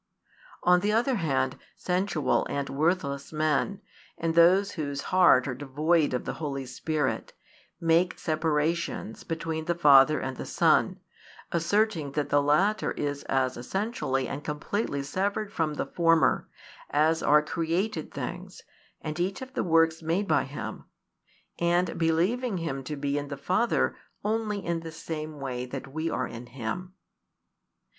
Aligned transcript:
On 0.63 0.79
the 0.79 0.91
other 0.91 1.17
hand, 1.17 1.59
sensual 1.77 2.47
and 2.49 2.69
worthless 2.71 3.31
men, 3.31 3.81
and 4.17 4.33
those 4.33 4.71
whose 4.71 5.01
hearts 5.13 5.47
are 5.47 5.53
devoid 5.53 6.15
of 6.15 6.25
the 6.25 6.33
Holy 6.41 6.65
Spirit, 6.65 7.33
make 7.79 8.17
separations 8.17 9.23
between 9.23 9.65
the 9.65 9.75
Father 9.75 10.19
and 10.19 10.37
the 10.37 10.45
Son; 10.47 10.99
asserting 11.51 12.13
that 12.13 12.29
the 12.29 12.41
latter 12.41 12.93
is 12.93 13.21
as 13.25 13.55
essentially 13.57 14.27
and 14.27 14.43
completely 14.43 15.03
severed 15.03 15.53
from 15.53 15.75
the 15.75 15.85
former 15.85 16.49
as 16.89 17.21
are 17.21 17.43
created 17.43 18.11
things 18.11 18.63
and 19.01 19.19
each 19.19 19.39
of 19.39 19.53
the 19.53 19.63
works 19.63 20.01
made 20.01 20.27
by 20.27 20.45
Him, 20.45 20.85
and 21.59 21.95
believing 21.99 22.57
Him 22.57 22.83
to 22.85 22.95
be 22.95 23.19
in 23.19 23.27
the 23.27 23.37
Father 23.37 23.95
only 24.25 24.65
in 24.65 24.79
the 24.79 24.91
same 24.91 25.39
way 25.39 25.67
that 25.67 25.93
we 25.93 26.09
are 26.09 26.25
in 26.27 26.47
Him. 26.47 26.95